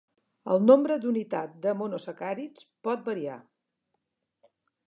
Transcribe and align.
El 0.53 0.63
nombre 0.69 0.95
d'unitat 1.03 1.53
de 1.67 1.75
monosacàrids 1.83 2.67
pot 2.89 3.07
variar. 3.11 3.39